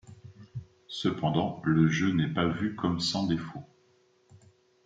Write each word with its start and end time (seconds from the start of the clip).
Cependant, 0.87 1.61
le 1.63 1.87
jeu 1.87 2.11
n'est 2.11 2.33
pas 2.33 2.47
vu 2.47 2.73
comme 2.73 2.99
sans 2.99 3.27
défaut. 3.27 3.61